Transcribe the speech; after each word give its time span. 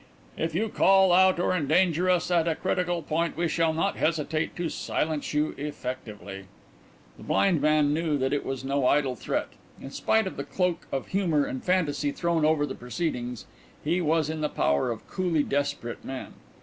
If 0.35 0.55
you 0.55 0.67
call 0.67 1.13
out 1.13 1.39
or 1.39 1.53
endanger 1.55 2.09
us 2.09 2.31
at 2.31 2.47
a 2.47 2.55
critical 2.55 3.03
point 3.03 3.37
we 3.37 3.47
shall 3.47 3.71
not 3.71 3.97
hesitate 3.97 4.55
to 4.55 4.67
silence 4.67 5.31
you 5.35 5.53
effectively." 5.59 6.45
The 7.17 7.23
blind 7.23 7.61
man 7.61 7.93
knew 7.93 8.17
that 8.17 8.33
it 8.33 8.43
was 8.43 8.63
no 8.63 8.87
idle 8.87 9.15
threat. 9.15 9.49
In 9.79 9.91
spite 9.91 10.25
of 10.25 10.37
the 10.37 10.43
cloak 10.43 10.87
of 10.91 11.09
humour 11.09 11.45
and 11.45 11.63
fantasy 11.63 12.11
thrown 12.11 12.43
over 12.45 12.65
the 12.65 12.73
proceedings, 12.73 13.45
he 13.83 14.01
was 14.01 14.27
in 14.27 14.41
the 14.41 14.49
power 14.49 14.89
of 14.89 15.07
coolly 15.07 15.43
desperate 15.43 16.03
men. 16.03 16.33